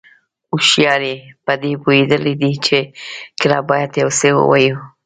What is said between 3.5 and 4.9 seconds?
باید یو څه ووایو.